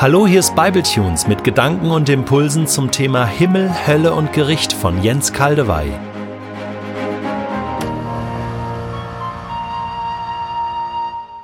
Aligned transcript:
Hallo, 0.00 0.28
hier 0.28 0.38
ist 0.38 0.54
Bibletunes 0.54 1.26
mit 1.26 1.42
Gedanken 1.42 1.90
und 1.90 2.08
Impulsen 2.08 2.68
zum 2.68 2.92
Thema 2.92 3.26
Himmel, 3.26 3.68
Hölle 3.84 4.14
und 4.14 4.32
Gericht 4.32 4.72
von 4.72 5.02
Jens 5.02 5.32
Kaldewey. 5.32 5.92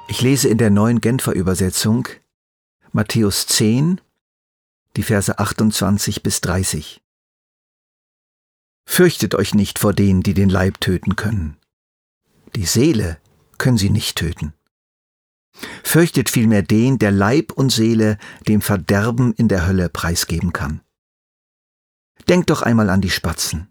Ich 0.06 0.22
lese 0.22 0.48
in 0.48 0.58
der 0.58 0.70
neuen 0.70 1.00
Genfer 1.00 1.32
Übersetzung 1.32 2.06
Matthäus 2.92 3.48
10, 3.48 4.00
die 4.96 5.02
Verse 5.02 5.36
28 5.36 6.22
bis 6.22 6.40
30. 6.40 7.02
Fürchtet 8.86 9.34
euch 9.34 9.54
nicht 9.54 9.80
vor 9.80 9.92
denen, 9.92 10.22
die 10.22 10.34
den 10.34 10.48
Leib 10.48 10.80
töten 10.80 11.16
können. 11.16 11.56
Die 12.54 12.66
Seele 12.66 13.18
können 13.58 13.78
sie 13.78 13.90
nicht 13.90 14.16
töten. 14.16 14.54
Fürchtet 15.82 16.28
vielmehr 16.30 16.62
den, 16.62 16.98
der 16.98 17.12
Leib 17.12 17.52
und 17.52 17.70
Seele 17.70 18.18
dem 18.48 18.60
Verderben 18.60 19.32
in 19.34 19.48
der 19.48 19.66
Hölle 19.66 19.88
preisgeben 19.88 20.52
kann. 20.52 20.80
Denkt 22.28 22.50
doch 22.50 22.62
einmal 22.62 22.90
an 22.90 23.00
die 23.00 23.10
Spatzen. 23.10 23.68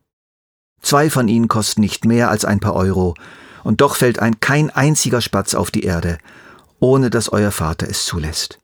Zwei 0.81 1.09
von 1.09 1.27
ihnen 1.27 1.47
kosten 1.47 1.81
nicht 1.81 2.05
mehr 2.05 2.29
als 2.29 2.45
ein 2.45 2.59
paar 2.59 2.75
Euro, 2.75 3.15
und 3.63 3.81
doch 3.81 3.95
fällt 3.95 4.19
ein 4.19 4.39
kein 4.39 4.69
einziger 4.69 5.21
Spatz 5.21 5.55
auf 5.55 5.71
die 5.71 5.83
Erde, 5.83 6.17
ohne 6.79 7.09
dass 7.09 7.29
euer 7.29 7.51
Vater 7.51 7.89
es 7.89 8.05
zulässt. 8.05 8.59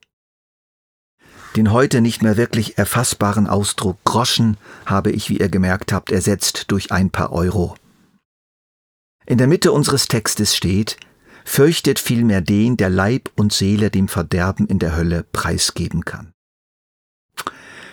Den 1.56 1.72
heute 1.72 2.02
nicht 2.02 2.22
mehr 2.22 2.38
wirklich 2.38 2.78
erfassbaren 2.78 3.48
Ausdruck 3.48 3.98
Groschen 4.04 4.58
habe 4.86 5.12
ich, 5.12 5.30
wie 5.30 5.38
ihr 5.38 5.50
gemerkt 5.50 5.92
habt, 5.92 6.12
ersetzt 6.12 6.66
durch 6.68 6.92
ein 6.92 7.10
paar 7.10 7.32
Euro. 7.32 7.76
In 9.26 9.38
der 9.38 9.48
Mitte 9.48 9.72
unseres 9.72 10.08
Textes 10.08 10.56
steht, 10.56 10.98
fürchtet 11.50 11.98
vielmehr 11.98 12.42
den, 12.42 12.78
der 12.78 12.92
Leib 12.92 13.32
und 13.36 13.52
Seele 13.52 13.90
dem 13.90 14.08
Verderben 14.08 14.68
in 14.68 14.78
der 14.78 14.96
Hölle 14.96 15.24
preisgeben 15.24 16.06
kann. 16.06 16.32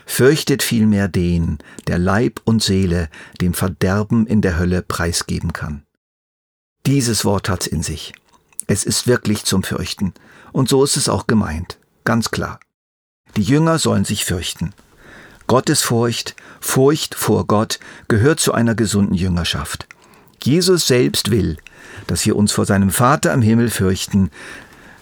Fürchtet 0.04 0.62
vielmehr 0.62 1.08
den, 1.08 1.56
der 1.86 1.98
Leib 1.98 2.42
und 2.44 2.62
Seele 2.62 3.08
dem 3.40 3.54
Verderben 3.54 4.26
in 4.26 4.42
der 4.42 4.58
Hölle 4.58 4.82
preisgeben 4.82 5.54
kann. 5.54 5.84
Dieses 6.84 7.24
Wort 7.24 7.48
hat's 7.48 7.66
in 7.66 7.82
sich. 7.82 8.12
Es 8.66 8.84
ist 8.84 9.06
wirklich 9.06 9.44
zum 9.44 9.62
Fürchten. 9.62 10.12
Und 10.52 10.68
so 10.68 10.84
ist 10.84 10.98
es 10.98 11.08
auch 11.08 11.26
gemeint. 11.26 11.78
Ganz 12.04 12.30
klar. 12.30 12.60
Die 13.36 13.42
Jünger 13.42 13.78
sollen 13.78 14.04
sich 14.04 14.26
fürchten. 14.26 14.74
Gottesfurcht, 15.46 16.36
Furcht 16.60 17.14
vor 17.14 17.46
Gott 17.46 17.80
gehört 18.08 18.38
zu 18.38 18.52
einer 18.52 18.74
gesunden 18.74 19.14
Jüngerschaft. 19.14 19.88
Jesus 20.42 20.86
selbst 20.86 21.30
will, 21.30 21.56
dass 22.06 22.24
wir 22.26 22.36
uns 22.36 22.52
vor 22.52 22.66
seinem 22.66 22.90
Vater 22.90 23.32
im 23.32 23.42
Himmel 23.42 23.70
fürchten, 23.70 24.30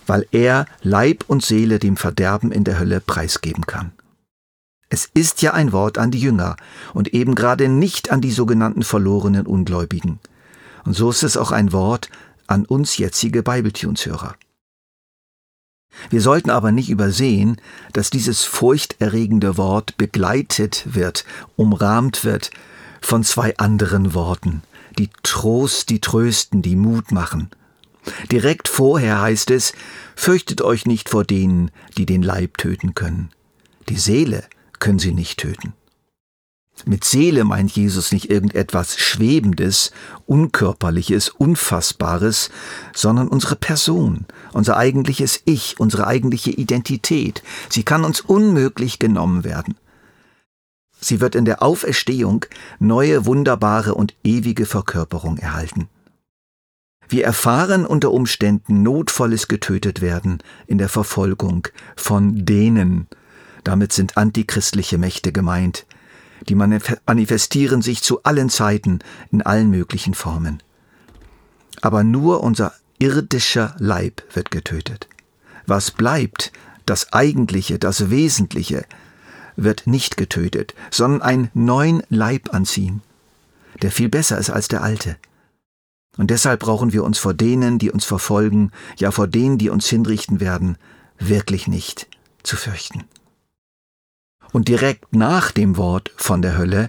weil 0.06 0.26
er 0.32 0.66
Leib 0.82 1.24
und 1.28 1.44
Seele 1.44 1.78
dem 1.78 1.96
Verderben 1.96 2.52
in 2.52 2.64
der 2.64 2.78
Hölle 2.78 3.00
preisgeben 3.00 3.66
kann. 3.66 3.92
Es 4.90 5.08
ist 5.12 5.42
ja 5.42 5.54
ein 5.54 5.72
Wort 5.72 5.98
an 5.98 6.10
die 6.10 6.20
Jünger 6.20 6.56
und 6.92 7.14
eben 7.14 7.34
gerade 7.34 7.68
nicht 7.68 8.10
an 8.10 8.20
die 8.20 8.30
sogenannten 8.30 8.82
verlorenen 8.82 9.46
Ungläubigen. 9.46 10.20
Und 10.84 10.94
so 10.94 11.10
ist 11.10 11.22
es 11.22 11.36
auch 11.36 11.50
ein 11.50 11.72
Wort 11.72 12.10
an 12.46 12.64
uns 12.66 12.98
jetzige 12.98 13.42
Bibletunes-Hörer. 13.42 14.34
Wir 16.10 16.20
sollten 16.20 16.50
aber 16.50 16.72
nicht 16.72 16.90
übersehen, 16.90 17.60
dass 17.92 18.10
dieses 18.10 18.44
furchterregende 18.44 19.56
Wort 19.56 19.96
begleitet 19.96 20.84
wird, 20.86 21.24
umrahmt 21.56 22.24
wird 22.24 22.50
von 23.00 23.22
zwei 23.22 23.56
anderen 23.58 24.14
Worten, 24.14 24.62
die 24.98 25.10
Trost, 25.22 25.90
die 25.90 26.00
trösten, 26.00 26.62
die 26.62 26.76
Mut 26.76 27.12
machen. 27.12 27.50
Direkt 28.30 28.68
vorher 28.68 29.20
heißt 29.20 29.50
es, 29.50 29.72
fürchtet 30.14 30.62
euch 30.62 30.86
nicht 30.86 31.08
vor 31.08 31.24
denen, 31.24 31.70
die 31.96 32.06
den 32.06 32.22
Leib 32.22 32.58
töten 32.58 32.94
können. 32.94 33.30
Die 33.88 33.96
Seele 33.96 34.44
können 34.78 34.98
sie 34.98 35.12
nicht 35.12 35.38
töten. 35.38 35.72
Mit 36.86 37.04
Seele 37.04 37.44
meint 37.44 37.70
Jesus 37.70 38.12
nicht 38.12 38.30
irgendetwas 38.30 38.98
Schwebendes, 38.98 39.92
Unkörperliches, 40.26 41.28
Unfassbares, 41.28 42.50
sondern 42.92 43.28
unsere 43.28 43.56
Person, 43.56 44.26
unser 44.52 44.76
eigentliches 44.76 45.40
Ich, 45.44 45.78
unsere 45.78 46.06
eigentliche 46.06 46.50
Identität. 46.50 47.42
Sie 47.70 47.84
kann 47.84 48.04
uns 48.04 48.20
unmöglich 48.20 48.98
genommen 48.98 49.44
werden. 49.44 49.76
Sie 51.00 51.20
wird 51.20 51.34
in 51.34 51.44
der 51.44 51.62
Auferstehung 51.62 52.46
neue, 52.78 53.26
wunderbare 53.26 53.94
und 53.94 54.14
ewige 54.24 54.66
Verkörperung 54.66 55.38
erhalten. 55.38 55.88
Wir 57.08 57.24
erfahren 57.24 57.84
unter 57.84 58.10
Umständen 58.12 58.82
notvolles 58.82 59.48
getötet 59.48 60.00
werden 60.00 60.38
in 60.66 60.78
der 60.78 60.88
Verfolgung 60.88 61.68
von 61.96 62.46
denen, 62.46 63.08
damit 63.62 63.92
sind 63.92 64.16
antichristliche 64.16 64.98
Mächte 64.98 65.32
gemeint, 65.32 65.86
die 66.48 66.54
manifestieren 66.54 67.82
sich 67.82 68.02
zu 68.02 68.22
allen 68.22 68.50
Zeiten 68.50 68.98
in 69.30 69.42
allen 69.42 69.70
möglichen 69.70 70.14
Formen. 70.14 70.62
Aber 71.80 72.04
nur 72.04 72.42
unser 72.42 72.72
irdischer 72.98 73.74
Leib 73.78 74.22
wird 74.32 74.50
getötet. 74.50 75.08
Was 75.66 75.90
bleibt, 75.90 76.52
das 76.86 77.12
Eigentliche, 77.12 77.78
das 77.78 78.10
Wesentliche, 78.10 78.84
wird 79.56 79.86
nicht 79.86 80.16
getötet, 80.16 80.74
sondern 80.90 81.22
einen 81.22 81.50
neuen 81.54 82.02
Leib 82.08 82.52
anziehen, 82.52 83.02
der 83.82 83.90
viel 83.90 84.08
besser 84.08 84.38
ist 84.38 84.50
als 84.50 84.68
der 84.68 84.82
alte. 84.82 85.16
Und 86.16 86.30
deshalb 86.30 86.60
brauchen 86.60 86.92
wir 86.92 87.04
uns 87.04 87.18
vor 87.18 87.34
denen, 87.34 87.78
die 87.78 87.90
uns 87.90 88.04
verfolgen, 88.04 88.70
ja 88.96 89.10
vor 89.10 89.26
denen, 89.26 89.58
die 89.58 89.70
uns 89.70 89.88
hinrichten 89.88 90.40
werden, 90.40 90.78
wirklich 91.18 91.66
nicht 91.66 92.06
zu 92.42 92.56
fürchten. 92.56 93.04
Und 94.52 94.68
direkt 94.68 95.14
nach 95.14 95.50
dem 95.50 95.76
Wort 95.76 96.12
von 96.16 96.40
der 96.40 96.56
Hölle 96.56 96.88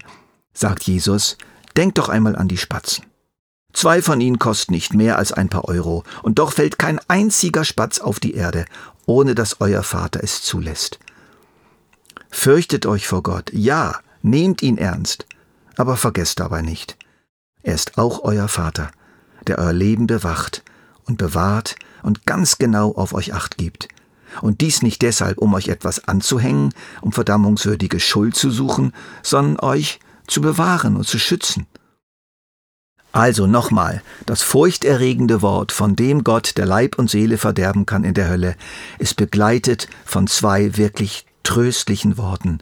sagt 0.53 0.83
Jesus, 0.83 1.37
denkt 1.75 1.97
doch 1.97 2.09
einmal 2.09 2.35
an 2.35 2.47
die 2.47 2.57
Spatzen. 2.57 3.05
Zwei 3.73 4.01
von 4.01 4.21
ihnen 4.21 4.39
kosten 4.39 4.73
nicht 4.73 4.93
mehr 4.93 5.17
als 5.17 5.33
ein 5.33 5.49
paar 5.49 5.65
Euro, 5.65 6.03
und 6.21 6.39
doch 6.39 6.53
fällt 6.53 6.79
kein 6.79 6.99
einziger 7.09 7.65
Spatz 7.65 7.99
auf 7.99 8.19
die 8.19 8.35
Erde, 8.35 8.65
ohne 9.05 9.35
dass 9.35 9.59
euer 9.59 9.83
Vater 9.83 10.23
es 10.23 10.43
zulässt. 10.43 10.99
Fürchtet 12.37 12.85
euch 12.85 13.07
vor 13.07 13.23
Gott, 13.23 13.49
ja, 13.53 13.95
nehmt 14.21 14.61
ihn 14.61 14.77
ernst, 14.77 15.25
aber 15.77 15.95
vergesst 15.95 16.41
dabei 16.41 16.61
nicht. 16.61 16.95
Er 17.63 17.73
ist 17.73 17.97
auch 17.97 18.23
euer 18.23 18.49
Vater, 18.49 18.91
der 19.47 19.57
euer 19.57 19.73
Leben 19.73 20.05
bewacht 20.05 20.61
und 21.05 21.17
bewahrt 21.17 21.75
und 22.03 22.27
ganz 22.27 22.59
genau 22.59 22.91
auf 22.91 23.13
euch 23.13 23.33
acht 23.33 23.57
gibt. 23.57 23.87
Und 24.41 24.61
dies 24.61 24.83
nicht 24.83 25.01
deshalb, 25.01 25.39
um 25.39 25.53
euch 25.55 25.69
etwas 25.69 26.07
anzuhängen, 26.07 26.71
um 27.01 27.13
verdammungswürdige 27.13 28.01
Schuld 28.01 28.35
zu 28.35 28.51
suchen, 28.51 28.93
sondern 29.23 29.59
euch 29.61 29.99
zu 30.27 30.41
bewahren 30.41 30.97
und 30.97 31.07
zu 31.07 31.17
schützen. 31.17 31.65
Also 33.11 33.47
nochmal, 33.47 34.03
das 34.25 34.43
furchterregende 34.43 35.41
Wort, 35.41 35.71
von 35.71 35.95
dem 35.95 36.23
Gott 36.23 36.57
der 36.57 36.65
Leib 36.65 36.99
und 36.99 37.09
Seele 37.09 37.37
verderben 37.39 37.87
kann 37.87 38.03
in 38.03 38.13
der 38.13 38.29
Hölle, 38.29 38.55
ist 38.99 39.15
begleitet 39.15 39.87
von 40.03 40.27
zwei 40.27 40.75
wirklich 40.77 41.25
tröstlichen 41.45 42.17
Worten. 42.17 42.59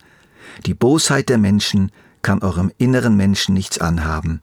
Die 0.66 0.74
Bosheit 0.76 1.30
der 1.30 1.40
Menschen 1.40 1.92
kann 2.22 2.42
eurem 2.42 2.72
inneren 2.78 3.18
Menschen 3.18 3.54
nichts 3.54 3.80
anhaben. 3.80 4.42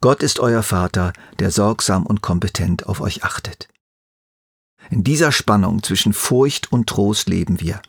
Gott 0.00 0.22
ist 0.22 0.40
euer 0.40 0.62
Vater, 0.62 1.12
der 1.38 1.50
sorgsam 1.50 2.04
und 2.04 2.20
kompetent 2.20 2.86
auf 2.86 3.00
euch 3.00 3.24
achtet. 3.24 3.68
In 4.90 5.02
dieser 5.02 5.32
Spannung 5.32 5.82
zwischen 5.82 6.12
Furcht 6.12 6.70
und 6.70 6.88
Trost 6.88 7.28
leben 7.28 7.60
wir. 7.60 7.80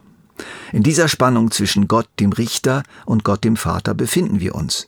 In 0.72 0.84
dieser 0.84 1.08
Spannung 1.08 1.52
zwischen 1.52 1.88
Gott 1.88 2.08
dem 2.20 2.32
Richter 2.32 2.84
und 3.06 3.24
Gott 3.24 3.44
dem 3.44 3.58
Vater 3.58 3.94
befinden 3.94 4.40
wir 4.40 4.56
uns. 4.56 4.88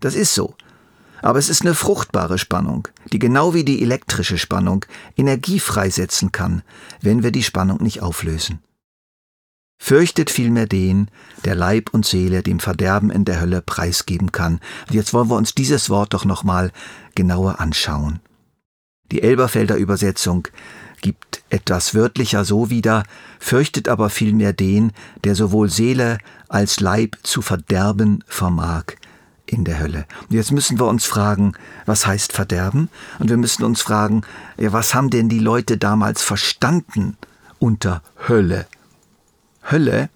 Das 0.00 0.14
ist 0.14 0.34
so. 0.34 0.54
Aber 1.22 1.38
es 1.38 1.48
ist 1.48 1.62
eine 1.62 1.74
fruchtbare 1.74 2.38
Spannung, 2.38 2.88
die 3.12 3.18
genau 3.18 3.54
wie 3.54 3.64
die 3.64 3.82
elektrische 3.82 4.36
Spannung 4.36 4.84
Energie 5.16 5.60
freisetzen 5.60 6.32
kann, 6.32 6.62
wenn 7.00 7.22
wir 7.22 7.32
die 7.32 7.42
Spannung 7.42 7.82
nicht 7.82 8.02
auflösen. 8.02 8.60
Fürchtet 9.78 10.30
vielmehr 10.30 10.66
den, 10.66 11.08
der 11.44 11.54
Leib 11.54 11.90
und 11.92 12.06
Seele 12.06 12.42
dem 12.42 12.60
Verderben 12.60 13.10
in 13.10 13.24
der 13.24 13.40
Hölle 13.40 13.62
preisgeben 13.62 14.32
kann. 14.32 14.60
Und 14.88 14.94
jetzt 14.94 15.12
wollen 15.12 15.28
wir 15.28 15.36
uns 15.36 15.54
dieses 15.54 15.90
Wort 15.90 16.14
doch 16.14 16.24
nochmal 16.24 16.72
genauer 17.14 17.60
anschauen. 17.60 18.20
Die 19.12 19.22
Elberfelder 19.22 19.76
Übersetzung 19.76 20.48
gibt 21.00 21.42
etwas 21.50 21.94
wörtlicher 21.94 22.44
so 22.44 22.70
wieder, 22.70 23.04
fürchtet 23.38 23.88
aber 23.88 24.10
vielmehr 24.10 24.52
den, 24.52 24.92
der 25.24 25.34
sowohl 25.34 25.70
Seele 25.70 26.18
als 26.48 26.80
Leib 26.80 27.16
zu 27.22 27.42
verderben 27.42 28.24
vermag 28.26 28.84
in 29.46 29.64
der 29.64 29.78
Hölle. 29.78 30.06
Und 30.28 30.34
jetzt 30.34 30.50
müssen 30.50 30.80
wir 30.80 30.86
uns 30.86 31.04
fragen, 31.04 31.52
was 31.84 32.06
heißt 32.06 32.32
Verderben? 32.32 32.88
Und 33.18 33.30
wir 33.30 33.36
müssen 33.36 33.62
uns 33.62 33.80
fragen, 33.80 34.22
ja, 34.58 34.72
was 34.72 34.94
haben 34.94 35.10
denn 35.10 35.28
die 35.28 35.38
Leute 35.38 35.78
damals 35.78 36.22
verstanden 36.22 37.16
unter 37.58 38.02
Hölle? 38.28 38.66
Hölle 39.70 40.10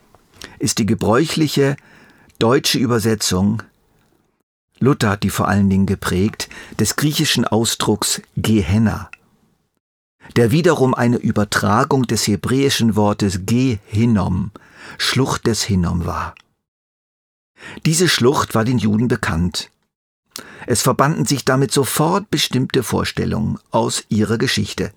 ist 0.58 0.78
die 0.78 0.86
gebräuchliche 0.86 1.76
deutsche 2.38 2.78
Übersetzung, 2.78 3.62
Luther 4.78 5.10
hat 5.10 5.22
die 5.24 5.30
vor 5.30 5.46
allen 5.46 5.68
Dingen 5.68 5.86
geprägt, 5.86 6.48
des 6.78 6.96
griechischen 6.96 7.44
Ausdrucks 7.44 8.22
Gehenna. 8.36 9.10
der 10.36 10.52
wiederum 10.52 10.94
eine 10.94 11.16
Übertragung 11.16 12.06
des 12.06 12.26
hebräischen 12.26 12.94
Wortes 12.94 13.40
Gehinnom, 13.46 14.52
Schlucht 14.96 15.46
des 15.46 15.62
Hinnom 15.62 16.06
war. 16.06 16.34
Diese 17.84 18.08
Schlucht 18.08 18.54
war 18.54 18.64
den 18.64 18.78
Juden 18.78 19.08
bekannt. 19.08 19.70
Es 20.66 20.82
verbanden 20.82 21.26
sich 21.26 21.44
damit 21.44 21.72
sofort 21.72 22.30
bestimmte 22.30 22.82
Vorstellungen 22.82 23.58
aus 23.70 24.04
ihrer 24.08 24.38
Geschichte, 24.38 24.92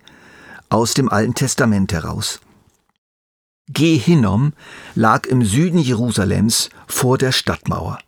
aus 0.68 0.94
dem 0.94 1.08
Alten 1.08 1.34
Testament 1.34 1.92
heraus. 1.92 2.40
Gehinnom 3.68 4.52
lag 4.94 5.26
im 5.26 5.44
Süden 5.44 5.78
Jerusalems 5.78 6.68
vor 6.86 7.16
der 7.16 7.32
Stadtmauer. 7.32 7.98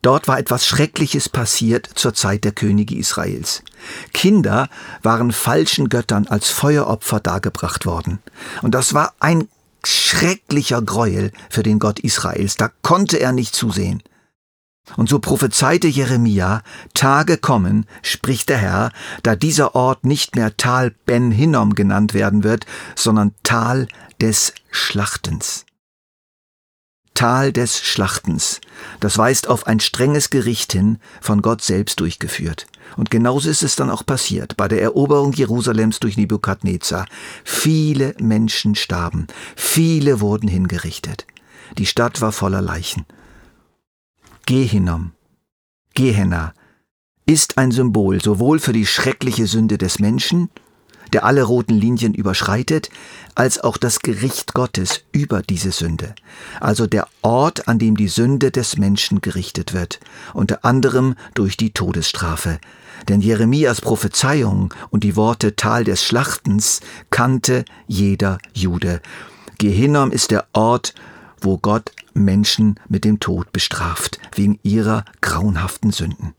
Dort 0.00 0.28
war 0.28 0.38
etwas 0.38 0.66
Schreckliches 0.66 1.28
passiert 1.28 1.86
zur 1.94 2.14
Zeit 2.14 2.44
der 2.44 2.52
Könige 2.52 2.96
Israels. 2.96 3.62
Kinder 4.14 4.68
waren 5.02 5.32
falschen 5.32 5.88
Göttern 5.88 6.26
als 6.26 6.48
Feueropfer 6.48 7.20
dargebracht 7.20 7.86
worden. 7.86 8.20
Und 8.62 8.74
das 8.74 8.94
war 8.94 9.14
ein 9.18 9.48
schrecklicher 9.84 10.80
Gräuel 10.80 11.32
für 11.50 11.62
den 11.62 11.78
Gott 11.78 11.98
Israels. 11.98 12.56
Da 12.56 12.70
konnte 12.82 13.18
er 13.18 13.32
nicht 13.32 13.54
zusehen. 13.54 14.02
Und 14.94 15.08
so 15.08 15.18
prophezeite 15.18 15.88
Jeremia, 15.88 16.62
Tage 16.94 17.38
kommen, 17.38 17.86
spricht 18.02 18.48
der 18.48 18.58
Herr, 18.58 18.92
da 19.24 19.34
dieser 19.34 19.74
Ort 19.74 20.04
nicht 20.04 20.36
mehr 20.36 20.56
Tal 20.56 20.92
Ben 21.06 21.32
Hinnom 21.32 21.74
genannt 21.74 22.14
werden 22.14 22.44
wird, 22.44 22.66
sondern 22.94 23.34
Tal 23.42 23.88
des 24.20 24.54
Schlachtens. 24.70 25.66
Tal 27.14 27.50
des 27.50 27.80
Schlachtens. 27.80 28.60
Das 29.00 29.16
weist 29.16 29.48
auf 29.48 29.66
ein 29.66 29.80
strenges 29.80 30.30
Gericht 30.30 30.72
hin, 30.72 30.98
von 31.20 31.40
Gott 31.42 31.62
selbst 31.62 31.98
durchgeführt. 32.00 32.66
Und 32.96 33.10
genauso 33.10 33.48
ist 33.48 33.62
es 33.62 33.74
dann 33.74 33.90
auch 33.90 34.04
passiert 34.04 34.56
bei 34.56 34.68
der 34.68 34.82
Eroberung 34.82 35.32
Jerusalems 35.32 35.98
durch 35.98 36.16
Nebukadnezar. 36.16 37.06
Viele 37.42 38.14
Menschen 38.20 38.74
starben, 38.74 39.26
viele 39.56 40.20
wurden 40.20 40.48
hingerichtet. 40.48 41.26
Die 41.78 41.86
Stadt 41.86 42.20
war 42.20 42.32
voller 42.32 42.60
Leichen. 42.60 43.06
Gehinnom, 44.48 45.10
Gehenna, 45.94 46.54
ist 47.26 47.58
ein 47.58 47.72
Symbol 47.72 48.22
sowohl 48.22 48.60
für 48.60 48.72
die 48.72 48.86
schreckliche 48.86 49.48
Sünde 49.48 49.76
des 49.76 49.98
Menschen, 49.98 50.50
der 51.12 51.24
alle 51.24 51.42
roten 51.42 51.74
Linien 51.74 52.14
überschreitet, 52.14 52.90
als 53.34 53.58
auch 53.58 53.76
das 53.76 53.98
Gericht 53.98 54.54
Gottes 54.54 55.02
über 55.10 55.42
diese 55.42 55.72
Sünde, 55.72 56.14
also 56.60 56.86
der 56.86 57.08
Ort, 57.22 57.66
an 57.66 57.80
dem 57.80 57.96
die 57.96 58.06
Sünde 58.06 58.52
des 58.52 58.78
Menschen 58.78 59.20
gerichtet 59.20 59.72
wird, 59.72 59.98
unter 60.32 60.64
anderem 60.64 61.16
durch 61.34 61.56
die 61.56 61.72
Todesstrafe. 61.72 62.60
Denn 63.08 63.20
Jeremias 63.20 63.80
Prophezeiung 63.80 64.72
und 64.90 65.02
die 65.02 65.16
Worte 65.16 65.56
Tal 65.56 65.82
des 65.82 66.04
Schlachtens 66.04 66.82
kannte 67.10 67.64
jeder 67.88 68.38
Jude. 68.54 69.02
Gehinnom 69.58 70.12
ist 70.12 70.30
der 70.30 70.46
Ort, 70.52 70.94
wo 71.46 71.56
Gott 71.56 71.92
Menschen 72.12 72.78
mit 72.88 73.04
dem 73.04 73.20
Tod 73.20 73.52
bestraft, 73.52 74.18
wegen 74.34 74.58
ihrer 74.62 75.04
grauenhaften 75.22 75.92
Sünden. 75.92 76.34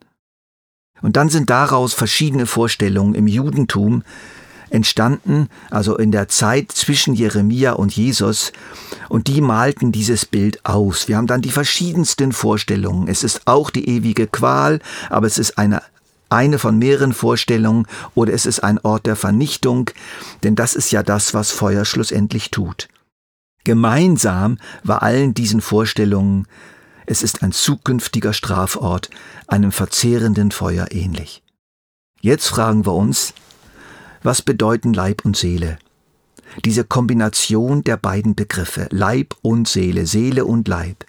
Und 1.01 1.15
dann 1.15 1.29
sind 1.29 1.49
daraus 1.49 1.93
verschiedene 1.93 2.45
Vorstellungen 2.45 3.15
im 3.15 3.27
Judentum, 3.27 4.03
entstanden, 4.69 5.47
also 5.71 5.95
in 5.95 6.11
der 6.11 6.27
Zeit 6.27 6.73
zwischen 6.73 7.13
Jeremia 7.13 7.71
und 7.71 7.95
Jesus, 7.95 8.51
und 9.07 9.27
die 9.27 9.39
malten 9.39 9.93
dieses 9.93 10.25
Bild 10.25 10.65
aus. 10.65 11.07
Wir 11.07 11.15
haben 11.15 11.27
dann 11.27 11.41
die 11.41 11.51
verschiedensten 11.51 12.33
Vorstellungen. 12.33 13.07
Es 13.07 13.23
ist 13.23 13.41
auch 13.45 13.69
die 13.69 13.87
ewige 13.87 14.27
Qual, 14.27 14.81
aber 15.09 15.25
es 15.25 15.37
ist 15.37 15.57
eine 15.57 15.81
eine 16.29 16.59
von 16.59 16.77
mehreren 16.77 17.13
Vorstellungen 17.13 17.87
oder 18.13 18.33
es 18.33 18.45
ist 18.45 18.59
ein 18.59 18.79
Ort 18.79 19.05
der 19.05 19.15
Vernichtung, 19.15 19.89
denn 20.43 20.55
das 20.55 20.75
ist 20.75 20.91
ja 20.91 21.01
das, 21.01 21.33
was 21.33 21.51
Feuer 21.51 21.85
schlussendlich 21.85 22.51
tut. 22.51 22.89
Gemeinsam 23.67 24.59
war 24.85 25.03
allen 25.03 25.33
diesen 25.33 25.59
Vorstellungen, 25.59 26.47
es 27.05 27.21
ist 27.21 27.43
ein 27.43 27.51
zukünftiger 27.51 28.31
Strafort, 28.31 29.09
einem 29.45 29.73
verzehrenden 29.73 30.51
Feuer 30.51 30.87
ähnlich. 30.91 31.43
Jetzt 32.21 32.47
fragen 32.47 32.85
wir 32.85 32.93
uns, 32.93 33.33
was 34.23 34.41
bedeuten 34.41 34.93
Leib 34.93 35.25
und 35.25 35.35
Seele? 35.35 35.79
Diese 36.63 36.85
Kombination 36.85 37.83
der 37.83 37.97
beiden 37.97 38.35
Begriffe, 38.35 38.87
Leib 38.89 39.35
und 39.41 39.67
Seele, 39.67 40.05
Seele 40.05 40.45
und 40.45 40.69
Leib. 40.69 41.03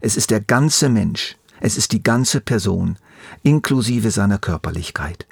Es 0.00 0.16
ist 0.16 0.30
der 0.30 0.40
ganze 0.40 0.88
Mensch, 0.88 1.36
es 1.60 1.76
ist 1.76 1.92
die 1.92 2.02
ganze 2.02 2.40
Person, 2.40 2.96
inklusive 3.42 4.10
seiner 4.12 4.38
Körperlichkeit. 4.38 5.26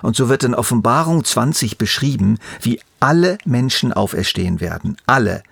Und 0.00 0.14
so 0.14 0.28
wird 0.28 0.44
in 0.44 0.54
Offenbarung 0.54 1.24
20 1.24 1.76
beschrieben, 1.76 2.38
wie 2.62 2.80
alle 3.00 3.36
Menschen 3.44 3.92
auferstehen 3.92 4.60
werden, 4.60 4.96
alle, 5.06 5.42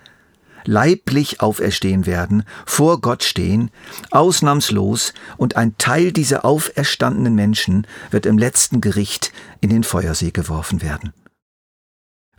leiblich 0.65 1.41
auferstehen 1.41 2.05
werden, 2.05 2.43
vor 2.65 3.01
Gott 3.01 3.23
stehen, 3.23 3.71
ausnahmslos, 4.11 5.13
und 5.37 5.55
ein 5.55 5.77
Teil 5.77 6.11
dieser 6.11 6.45
auferstandenen 6.45 7.35
Menschen 7.35 7.87
wird 8.11 8.25
im 8.25 8.37
letzten 8.37 8.81
Gericht 8.81 9.31
in 9.61 9.69
den 9.69 9.83
Feuersee 9.83 10.31
geworfen 10.31 10.81
werden. 10.81 11.13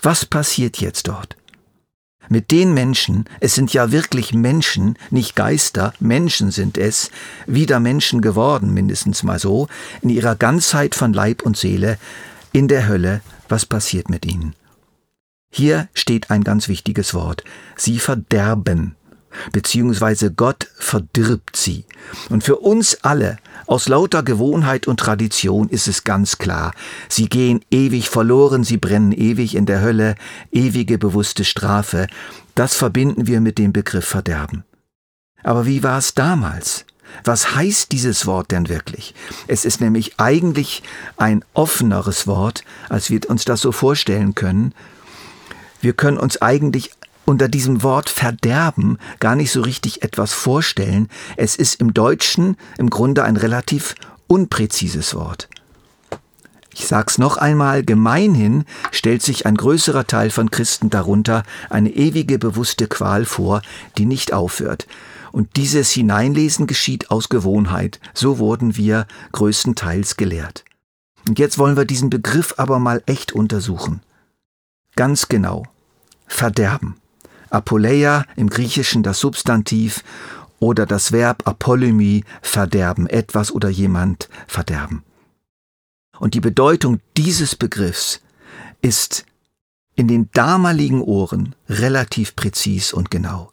Was 0.00 0.26
passiert 0.26 0.79
jetzt 0.79 1.09
dort? 1.09 1.37
Mit 2.29 2.50
den 2.50 2.73
Menschen, 2.73 3.26
es 3.41 3.55
sind 3.55 3.73
ja 3.75 3.93
wirklich 3.93 4.32
Menschen, 4.32 4.99
nicht 5.11 5.37
Geister, 5.37 5.93
Menschen 6.00 6.50
sind 6.50 6.79
es, 6.79 7.11
wieder 7.47 7.81
Menschen 7.81 8.23
geworden, 8.23 8.73
mindestens 8.73 9.23
mal 9.23 9.38
so, 9.38 9.69
in 10.00 10.09
ihrer 10.09 10.35
Ganzheit 10.35 10.94
von 10.94 11.12
Leib 11.12 11.43
und 11.43 11.56
Seele, 11.56 11.99
in 12.53 12.69
der 12.69 12.88
Hölle, 12.88 13.21
was 13.49 13.67
passiert 13.67 14.09
mit 14.09 14.25
ihnen? 14.25 14.55
Hier 15.56 15.89
steht 15.95 16.33
ein 16.33 16.43
ganz 16.43 16.67
wichtiges 16.67 17.15
Wort. 17.15 17.45
Sie 17.77 18.01
verderben, 18.01 18.97
beziehungsweise 19.53 20.33
Gott 20.33 20.67
verdirbt 20.75 21.56
sie. 21.56 21.85
Und 22.29 22.43
für 22.43 22.56
uns 22.56 22.99
alle, 23.05 23.37
aus 23.69 23.87
lauter 23.87 24.25
Gewohnheit 24.25 24.89
und 24.89 24.99
Tradition 24.99 25.69
ist 25.69 25.87
es 25.87 26.03
ganz 26.03 26.39
klar, 26.39 26.73
sie 27.09 27.29
gehen 27.29 27.61
ewig 27.71 28.11
verloren, 28.11 28.65
sie 28.65 28.79
brennen 28.79 29.12
ewig 29.12 29.55
in 29.55 29.65
der 29.65 29.81
Hölle, 29.81 30.17
ewige 30.51 30.99
bewusste 30.99 31.45
Strafe, 31.45 32.09
das 32.57 32.75
verbinden 32.75 33.29
wir 33.29 33.41
mit 33.41 33.57
dem 33.57 33.73
Begriff 33.73 34.07
Verderben. 34.07 34.65
Aber 35.45 35.67
wie 35.67 35.85
war 35.85 35.99
es 35.99 36.15
damals? 36.15 36.85
Was 37.23 37.55
heißt 37.55 37.93
dieses 37.93 38.27
Wort 38.27 38.50
denn 38.50 38.69
wirklich? 38.69 39.15
Es 39.47 39.65
ist 39.65 39.81
nämlich 39.81 40.19
eigentlich 40.19 40.83
ein 41.17 41.45
offeneres 41.53 42.27
Wort, 42.27 42.65
als 42.89 43.09
wir 43.09 43.21
uns 43.31 43.45
das 43.45 43.61
so 43.61 43.71
vorstellen 43.71 44.35
können, 44.35 44.75
wir 45.85 45.93
können 45.93 46.19
uns 46.19 46.43
eigentlich 46.43 46.91
unter 47.26 47.49
diesem 47.49 47.83
Wort 47.83 48.11
Verderben 48.11 48.99
gar 49.21 49.37
nicht 49.37 49.53
so 49.53 49.61
richtig 49.62 50.03
etwas 50.03 50.33
vorstellen. 50.33 51.09
Es 51.37 51.57
ist 51.57 51.81
im 51.81 51.95
Deutschen 51.95 52.57
im 52.79 52.91
Grunde 52.91 53.25
ein 53.25 53.37
relativ 53.37 53.95
unpräzises 54.26 55.14
Wort. 55.14 55.49
Ich 56.73 56.87
sag's 56.87 57.19
noch 57.19 57.37
einmal, 57.37 57.85
gemeinhin 57.85 58.64
stellt 58.91 59.23
sich 59.23 59.47
ein 59.47 59.57
größerer 59.57 60.07
Teil 60.07 60.31
von 60.31 60.50
Christen 60.50 60.91
darunter 60.91 61.45
eine 61.71 61.91
ewige 61.91 62.38
bewusste 62.38 62.88
Qual 62.88 63.25
vor, 63.25 63.62
die 63.97 64.07
nicht 64.07 64.33
aufhört. 64.33 64.88
Und 65.31 65.57
dieses 65.57 65.91
Hineinlesen 65.91 66.67
geschieht 66.67 67.11
aus 67.11 67.29
Gewohnheit. 67.29 68.00
So 68.12 68.38
wurden 68.38 68.76
wir 68.76 69.07
größtenteils 69.33 70.17
gelehrt. 70.17 70.64
Und 71.29 71.38
jetzt 71.38 71.59
wollen 71.59 71.76
wir 71.76 71.85
diesen 71.85 72.11
Begriff 72.11 72.55
aber 72.57 72.79
mal 72.79 73.03
echt 73.07 73.33
untersuchen. 73.33 74.00
Ganz 74.97 75.29
genau. 75.29 75.64
Verderben. 76.26 76.97
Apoleia 77.50 78.25
im 78.37 78.50
Griechischen 78.50 79.02
das 79.02 79.21
Substantiv 79.21 80.02
oder 80.59 80.87
das 80.87 81.12
Verb 81.12 81.47
Apolymie 81.47 82.25
verderben, 82.43 83.07
etwas 83.07 83.52
oder 83.52 83.69
jemand 83.69 84.28
verderben. 84.47 85.04
Und 86.19 86.35
die 86.35 86.40
Bedeutung 86.40 87.00
dieses 87.16 87.54
Begriffs 87.57 88.21
ist 88.83 89.26
in 89.97 90.09
den 90.09 90.31
damaligen 90.33 91.02
Ohren 91.02 91.54
relativ 91.69 92.35
präzis 92.35 92.93
und 92.93 93.11
genau. 93.11 93.50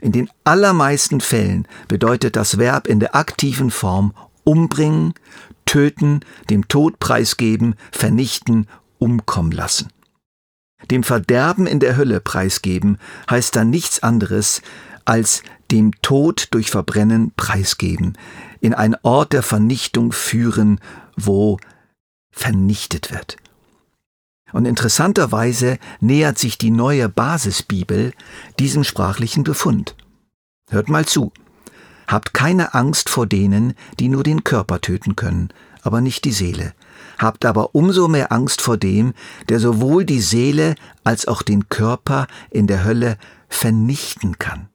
In 0.00 0.12
den 0.12 0.30
allermeisten 0.44 1.20
Fällen 1.20 1.66
bedeutet 1.88 2.36
das 2.36 2.58
Verb 2.58 2.86
in 2.86 3.00
der 3.00 3.14
aktiven 3.14 3.70
Form 3.70 4.14
umbringen, 4.44 5.14
töten, 5.64 6.20
dem 6.48 6.68
Tod 6.68 6.98
preisgeben, 6.98 7.74
vernichten, 7.90 8.68
umkommen 8.98 9.52
lassen. 9.52 9.90
Dem 10.90 11.02
Verderben 11.02 11.66
in 11.66 11.80
der 11.80 11.96
Hölle 11.96 12.20
preisgeben 12.20 12.98
heißt 13.30 13.56
dann 13.56 13.70
nichts 13.70 14.02
anderes 14.02 14.62
als 15.04 15.42
dem 15.70 15.92
Tod 16.02 16.48
durch 16.50 16.70
Verbrennen 16.70 17.32
preisgeben, 17.36 18.18
in 18.60 18.74
einen 18.74 18.96
Ort 19.02 19.32
der 19.32 19.42
Vernichtung 19.42 20.12
führen, 20.12 20.80
wo 21.16 21.58
vernichtet 22.30 23.10
wird. 23.10 23.36
Und 24.52 24.64
interessanterweise 24.64 25.78
nähert 26.00 26.38
sich 26.38 26.58
die 26.58 26.70
neue 26.70 27.08
Basisbibel 27.08 28.12
diesem 28.58 28.84
sprachlichen 28.84 29.44
Befund. 29.44 29.96
Hört 30.70 30.88
mal 30.88 31.04
zu. 31.04 31.32
Habt 32.06 32.34
keine 32.34 32.74
Angst 32.74 33.08
vor 33.08 33.26
denen, 33.26 33.74
die 33.98 34.08
nur 34.08 34.22
den 34.22 34.44
Körper 34.44 34.80
töten 34.80 35.16
können, 35.16 35.52
aber 35.86 36.00
nicht 36.00 36.24
die 36.24 36.32
Seele. 36.32 36.74
habt 37.18 37.44
aber 37.44 37.74
umso 37.74 38.08
mehr 38.08 38.30
Angst 38.32 38.60
vor 38.60 38.76
dem, 38.76 39.14
der 39.48 39.60
sowohl 39.60 40.04
die 40.04 40.20
Seele 40.20 40.74
als 41.04 41.26
auch 41.26 41.42
den 41.42 41.68
Körper 41.68 42.26
in 42.50 42.66
der 42.66 42.84
Hölle 42.84 43.16
vernichten 43.48 44.38
kann. 44.38 44.68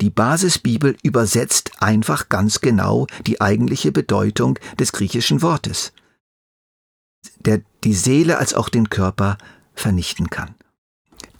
Die 0.00 0.10
Basisbibel 0.10 0.96
übersetzt 1.02 1.72
einfach 1.80 2.28
ganz 2.28 2.60
genau 2.60 3.06
die 3.26 3.40
eigentliche 3.40 3.92
Bedeutung 3.92 4.58
des 4.78 4.92
griechischen 4.92 5.42
Wortes, 5.42 5.92
der 7.40 7.60
die 7.84 7.94
Seele 7.94 8.38
als 8.38 8.54
auch 8.54 8.68
den 8.68 8.88
Körper 8.88 9.36
vernichten 9.74 10.30
kann. 10.30 10.54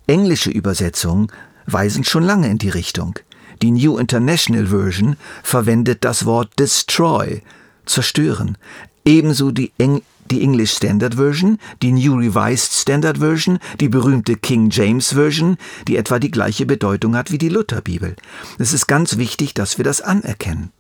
Englische 0.07 0.51
Übersetzungen 0.51 1.33
weisen 1.67 2.05
schon 2.05 2.23
lange 2.23 2.49
in 2.49 2.59
die 2.59 2.69
Richtung. 2.69 3.19
Die 3.63 3.71
New 3.71 3.97
International 3.97 4.67
Version 4.67 5.17
verwendet 5.43 6.05
das 6.05 6.27
Wort 6.27 6.53
destroy, 6.59 7.43
zerstören. 7.87 8.57
Ebenso 9.05 9.51
die, 9.51 9.73
Eng 9.79 10.03
die 10.31 10.43
English 10.43 10.73
Standard 10.73 11.15
Version, 11.15 11.59
die 11.83 11.93
New 11.93 12.17
Revised 12.17 12.73
Standard 12.73 13.19
Version, 13.19 13.59
die 13.81 13.89
berühmte 13.89 14.37
King 14.37 14.71
James 14.71 15.13
Version, 15.13 15.57
die 15.87 15.97
etwa 15.97 16.19
die 16.19 16.31
gleiche 16.31 16.67
Bedeutung 16.67 17.17
hat 17.17 17.31
wie 17.31 17.39
die 17.39 17.49
Lutherbibel. 17.49 18.17
Es 18.59 18.73
ist 18.73 18.87
ganz 18.87 19.19
wichtig, 19.19 19.55
dass 19.55 19.79
wir 19.79 19.85
das 19.85 20.01
anerkennen. 20.01 20.73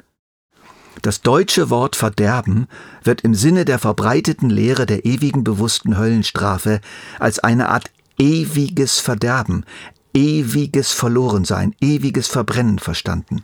Das 1.02 1.20
deutsche 1.20 1.68
Wort 1.70 1.96
Verderben 1.96 2.66
wird 3.02 3.20
im 3.22 3.34
Sinne 3.34 3.64
der 3.64 3.78
verbreiteten 3.78 4.48
Lehre 4.48 4.86
der 4.86 5.04
ewigen 5.04 5.44
bewussten 5.44 5.98
Höllenstrafe 5.98 6.80
als 7.18 7.40
eine 7.40 7.68
Art 7.68 7.90
ewiges 8.18 9.00
Verderben, 9.00 9.64
ewiges 10.14 10.92
Verlorensein, 10.92 11.74
ewiges 11.80 12.28
Verbrennen 12.28 12.78
verstanden. 12.78 13.42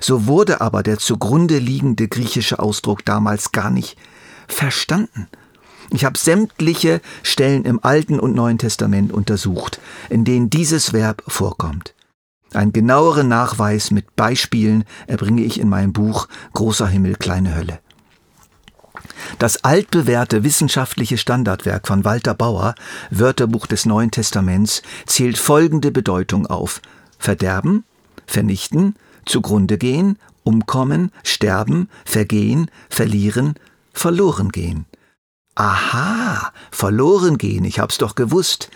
So 0.00 0.26
wurde 0.26 0.60
aber 0.60 0.82
der 0.82 0.98
zugrunde 0.98 1.58
liegende 1.58 2.08
griechische 2.08 2.58
Ausdruck 2.58 3.04
damals 3.04 3.52
gar 3.52 3.70
nicht 3.70 3.96
verstanden. 4.48 5.28
Ich 5.90 6.04
habe 6.04 6.18
sämtliche 6.18 7.00
Stellen 7.22 7.64
im 7.64 7.82
Alten 7.82 8.18
und 8.18 8.34
Neuen 8.34 8.58
Testament 8.58 9.12
untersucht, 9.12 9.80
in 10.08 10.24
denen 10.24 10.50
dieses 10.50 10.92
Verb 10.92 11.22
vorkommt. 11.28 11.94
Ein 12.52 12.72
genaueren 12.72 13.28
Nachweis 13.28 13.90
mit 13.90 14.16
Beispielen 14.16 14.84
erbringe 15.06 15.42
ich 15.42 15.60
in 15.60 15.68
meinem 15.68 15.92
Buch 15.92 16.28
Großer 16.54 16.88
Himmel, 16.88 17.16
kleine 17.16 17.54
Hölle. 17.54 17.80
Das 19.38 19.64
altbewährte 19.64 20.44
wissenschaftliche 20.44 21.18
Standardwerk 21.18 21.86
von 21.86 22.04
Walter 22.04 22.34
Bauer, 22.34 22.74
Wörterbuch 23.10 23.66
des 23.66 23.84
Neuen 23.84 24.10
Testaments, 24.10 24.82
zählt 25.06 25.38
folgende 25.38 25.90
Bedeutung 25.90 26.46
auf. 26.46 26.80
Verderben, 27.18 27.84
vernichten, 28.26 28.94
zugrunde 29.26 29.78
gehen, 29.78 30.18
umkommen, 30.44 31.10
sterben, 31.22 31.88
vergehen, 32.04 32.70
verlieren, 32.88 33.54
verloren 33.92 34.50
gehen. 34.50 34.86
Aha, 35.54 36.52
verloren 36.70 37.38
gehen, 37.38 37.64
ich 37.64 37.78
hab's 37.78 37.98
doch 37.98 38.14
gewusst. 38.14 38.70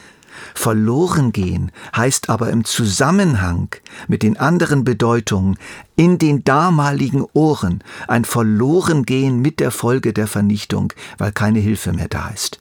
Verloren 0.54 1.32
gehen 1.32 1.70
heißt 1.94 2.28
aber 2.28 2.50
im 2.50 2.64
Zusammenhang 2.64 3.68
mit 4.08 4.22
den 4.22 4.38
anderen 4.38 4.84
Bedeutungen 4.84 5.58
in 5.96 6.18
den 6.18 6.44
damaligen 6.44 7.24
Ohren 7.34 7.84
ein 8.08 8.24
Verlorengehen 8.24 9.40
mit 9.40 9.60
der 9.60 9.70
Folge 9.70 10.12
der 10.12 10.26
Vernichtung, 10.26 10.92
weil 11.18 11.32
keine 11.32 11.58
Hilfe 11.58 11.92
mehr 11.92 12.08
da 12.08 12.28
ist. 12.28 12.60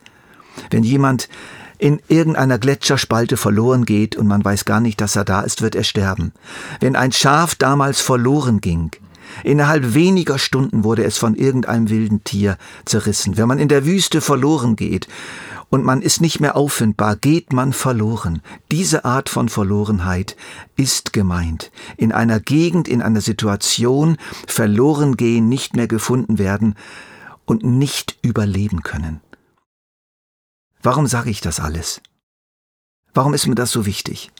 Wenn 0.69 0.83
jemand 0.83 1.29
in 1.79 2.01
irgendeiner 2.09 2.59
Gletscherspalte 2.59 3.37
verloren 3.37 3.85
geht 3.85 4.15
und 4.15 4.27
man 4.27 4.45
weiß 4.45 4.65
gar 4.65 4.81
nicht, 4.81 5.01
dass 5.01 5.15
er 5.15 5.25
da 5.25 5.41
ist, 5.41 5.61
wird 5.61 5.75
er 5.75 5.83
sterben. 5.83 6.33
Wenn 6.79 6.95
ein 6.95 7.11
Schaf 7.11 7.55
damals 7.55 8.01
verloren 8.01 8.61
ging, 8.61 8.91
Innerhalb 9.43 9.93
weniger 9.93 10.39
Stunden 10.39 10.83
wurde 10.83 11.03
es 11.03 11.17
von 11.17 11.35
irgendeinem 11.35 11.89
wilden 11.89 12.23
Tier 12.23 12.57
zerrissen. 12.85 13.37
Wenn 13.37 13.47
man 13.47 13.59
in 13.59 13.67
der 13.67 13.85
Wüste 13.85 14.21
verloren 14.21 14.75
geht 14.75 15.07
und 15.69 15.85
man 15.85 16.01
ist 16.01 16.19
nicht 16.19 16.39
mehr 16.39 16.55
auffindbar, 16.57 17.15
geht 17.15 17.53
man 17.53 17.73
verloren. 17.73 18.41
Diese 18.71 19.05
Art 19.05 19.29
von 19.29 19.47
Verlorenheit 19.47 20.35
ist 20.75 21.13
gemeint. 21.13 21.71
In 21.95 22.11
einer 22.11 22.39
Gegend, 22.39 22.87
in 22.87 23.01
einer 23.01 23.21
Situation 23.21 24.17
verloren 24.47 25.15
gehen, 25.15 25.47
nicht 25.47 25.75
mehr 25.75 25.87
gefunden 25.87 26.39
werden 26.39 26.75
und 27.45 27.63
nicht 27.63 28.17
überleben 28.21 28.81
können. 28.81 29.21
Warum 30.81 31.07
sage 31.07 31.29
ich 31.29 31.41
das 31.41 31.59
alles? 31.59 32.01
Warum 33.13 33.33
ist 33.33 33.47
mir 33.47 33.55
das 33.55 33.71
so 33.71 33.85
wichtig? 33.85 34.31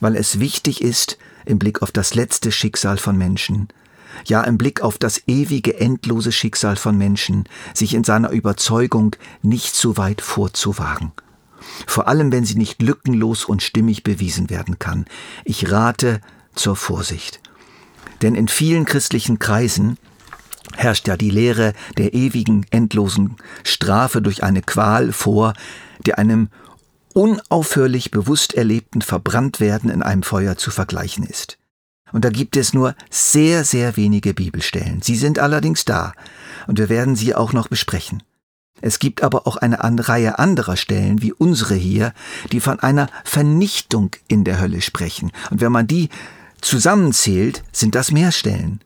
Weil 0.00 0.14
es 0.14 0.38
wichtig 0.38 0.82
ist, 0.82 1.18
im 1.44 1.58
Blick 1.58 1.82
auf 1.82 1.90
das 1.90 2.14
letzte 2.14 2.52
Schicksal 2.52 2.98
von 2.98 3.16
Menschen, 3.16 3.68
ja 4.24 4.42
im 4.44 4.56
Blick 4.56 4.82
auf 4.82 4.98
das 4.98 5.22
ewige, 5.26 5.80
endlose 5.80 6.30
Schicksal 6.30 6.76
von 6.76 6.96
Menschen, 6.96 7.48
sich 7.74 7.94
in 7.94 8.04
seiner 8.04 8.30
Überzeugung 8.30 9.16
nicht 9.42 9.74
zu 9.74 9.96
weit 9.96 10.20
vorzuwagen. 10.20 11.12
Vor 11.86 12.06
allem, 12.06 12.30
wenn 12.30 12.44
sie 12.44 12.54
nicht 12.54 12.80
lückenlos 12.80 13.44
und 13.44 13.62
stimmig 13.62 14.04
bewiesen 14.04 14.50
werden 14.50 14.78
kann. 14.78 15.06
Ich 15.44 15.70
rate 15.72 16.20
zur 16.54 16.76
Vorsicht. 16.76 17.40
Denn 18.22 18.34
in 18.34 18.48
vielen 18.48 18.84
christlichen 18.84 19.38
Kreisen 19.38 19.98
herrscht 20.78 21.08
ja 21.08 21.16
die 21.16 21.30
Lehre 21.30 21.72
der 21.96 22.14
ewigen, 22.14 22.64
endlosen 22.70 23.36
Strafe 23.64 24.22
durch 24.22 24.42
eine 24.42 24.62
Qual 24.62 25.12
vor, 25.12 25.54
die 26.06 26.14
einem 26.14 26.48
unaufhörlich 27.14 28.10
bewusst 28.10 28.54
erlebten 28.54 29.02
Verbranntwerden 29.02 29.90
in 29.90 30.02
einem 30.02 30.22
Feuer 30.22 30.56
zu 30.56 30.70
vergleichen 30.70 31.24
ist. 31.24 31.58
Und 32.12 32.24
da 32.24 32.30
gibt 32.30 32.56
es 32.56 32.72
nur 32.72 32.94
sehr, 33.10 33.64
sehr 33.64 33.96
wenige 33.96 34.34
Bibelstellen. 34.34 35.02
Sie 35.02 35.16
sind 35.16 35.38
allerdings 35.38 35.84
da. 35.84 36.12
Und 36.66 36.78
wir 36.78 36.88
werden 36.88 37.16
sie 37.16 37.34
auch 37.34 37.52
noch 37.52 37.68
besprechen. 37.68 38.22
Es 38.80 39.00
gibt 39.00 39.22
aber 39.22 39.46
auch 39.46 39.56
eine 39.56 39.78
Reihe 40.08 40.38
anderer 40.38 40.76
Stellen, 40.76 41.20
wie 41.20 41.32
unsere 41.32 41.74
hier, 41.74 42.14
die 42.52 42.60
von 42.60 42.78
einer 42.78 43.08
Vernichtung 43.24 44.10
in 44.28 44.44
der 44.44 44.60
Hölle 44.60 44.80
sprechen. 44.80 45.32
Und 45.50 45.60
wenn 45.60 45.72
man 45.72 45.88
die 45.88 46.08
zusammenzählt, 46.60 47.64
sind 47.72 47.94
das 47.94 48.12
mehr 48.12 48.30
Stellen. 48.30 48.80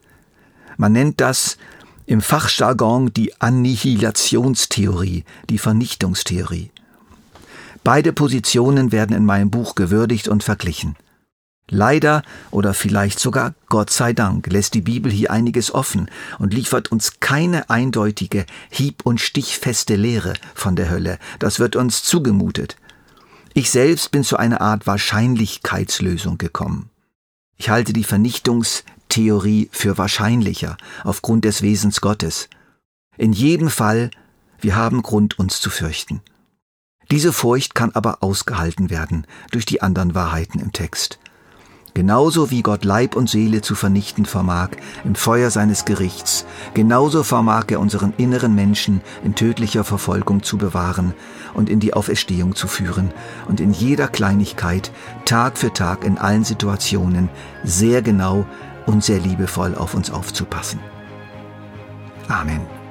Man 0.78 0.92
nennt 0.92 1.20
das 1.20 1.58
im 2.06 2.20
Fachjargon 2.20 3.12
die 3.12 3.40
Annihilationstheorie, 3.40 5.24
die 5.48 5.58
Vernichtungstheorie. 5.58 6.70
Beide 7.84 8.12
Positionen 8.12 8.92
werden 8.92 9.16
in 9.16 9.24
meinem 9.24 9.50
Buch 9.50 9.74
gewürdigt 9.74 10.28
und 10.28 10.44
verglichen. 10.44 10.96
Leider 11.68 12.22
oder 12.50 12.74
vielleicht 12.74 13.18
sogar 13.18 13.54
Gott 13.68 13.90
sei 13.90 14.12
Dank 14.12 14.46
lässt 14.48 14.74
die 14.74 14.82
Bibel 14.82 15.10
hier 15.10 15.30
einiges 15.30 15.74
offen 15.74 16.10
und 16.38 16.52
liefert 16.52 16.92
uns 16.92 17.20
keine 17.20 17.70
eindeutige, 17.70 18.44
hieb- 18.68 19.06
und 19.06 19.20
stichfeste 19.20 19.96
Lehre 19.96 20.34
von 20.54 20.76
der 20.76 20.90
Hölle. 20.90 21.18
Das 21.38 21.58
wird 21.58 21.74
uns 21.76 22.02
zugemutet. 22.02 22.76
Ich 23.54 23.70
selbst 23.70 24.10
bin 24.10 24.22
zu 24.22 24.36
einer 24.36 24.60
Art 24.60 24.86
Wahrscheinlichkeitslösung 24.86 26.36
gekommen. 26.36 26.90
Ich 27.56 27.70
halte 27.70 27.92
die 27.92 28.04
Vernichtungstheorie 29.12 29.68
für 29.72 29.98
wahrscheinlicher 29.98 30.76
aufgrund 31.04 31.44
des 31.44 31.60
Wesens 31.62 32.00
Gottes. 32.00 32.48
In 33.18 33.32
jedem 33.32 33.68
Fall, 33.68 34.10
wir 34.60 34.74
haben 34.74 35.02
Grund, 35.02 35.38
uns 35.38 35.60
zu 35.60 35.68
fürchten. 35.68 36.22
Diese 37.10 37.32
Furcht 37.32 37.74
kann 37.74 37.90
aber 37.92 38.22
ausgehalten 38.22 38.88
werden 38.88 39.26
durch 39.50 39.66
die 39.66 39.82
anderen 39.82 40.14
Wahrheiten 40.14 40.60
im 40.60 40.72
Text. 40.72 41.18
Genauso 41.94 42.50
wie 42.50 42.62
Gott 42.62 42.86
Leib 42.86 43.14
und 43.14 43.28
Seele 43.28 43.60
zu 43.60 43.74
vernichten 43.74 44.24
vermag 44.24 44.70
im 45.04 45.14
Feuer 45.14 45.50
seines 45.50 45.84
Gerichts, 45.84 46.46
genauso 46.72 47.22
vermag 47.22 47.66
er 47.68 47.80
unseren 47.80 48.14
inneren 48.16 48.54
Menschen 48.54 49.02
in 49.24 49.34
tödlicher 49.34 49.84
Verfolgung 49.84 50.42
zu 50.42 50.56
bewahren 50.56 51.12
und 51.52 51.68
in 51.68 51.80
die 51.80 51.92
Auferstehung 51.92 52.54
zu 52.54 52.66
führen 52.66 53.12
und 53.46 53.60
in 53.60 53.72
jeder 53.74 54.08
Kleinigkeit, 54.08 54.90
Tag 55.26 55.58
für 55.58 55.74
Tag 55.74 56.02
in 56.04 56.16
allen 56.16 56.44
Situationen 56.44 57.28
sehr 57.62 58.00
genau 58.00 58.46
und 58.86 59.02
sehr 59.02 59.20
liebevoll 59.20 59.74
auf 59.74 59.94
uns 59.94 60.10
aufzupassen. 60.10 60.80
Amen. 62.28 62.81